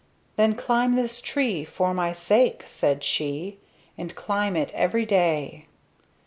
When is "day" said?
5.05-5.67